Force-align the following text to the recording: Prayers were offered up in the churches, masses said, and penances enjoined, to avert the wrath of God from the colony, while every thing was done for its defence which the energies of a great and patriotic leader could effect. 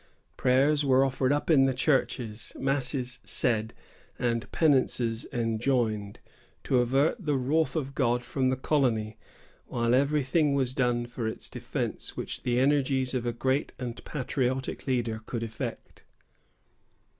Prayers 0.35 0.83
were 0.83 1.05
offered 1.05 1.31
up 1.31 1.51
in 1.51 1.65
the 1.65 1.75
churches, 1.75 2.53
masses 2.59 3.19
said, 3.23 3.71
and 4.17 4.51
penances 4.51 5.27
enjoined, 5.31 6.17
to 6.63 6.79
avert 6.79 7.23
the 7.23 7.35
wrath 7.37 7.75
of 7.75 7.93
God 7.93 8.25
from 8.25 8.49
the 8.49 8.55
colony, 8.55 9.19
while 9.67 9.93
every 9.93 10.23
thing 10.23 10.55
was 10.55 10.73
done 10.73 11.05
for 11.05 11.27
its 11.27 11.47
defence 11.47 12.17
which 12.17 12.41
the 12.41 12.59
energies 12.59 13.13
of 13.13 13.27
a 13.27 13.31
great 13.31 13.73
and 13.77 14.03
patriotic 14.03 14.87
leader 14.87 15.21
could 15.27 15.43
effect. 15.43 16.01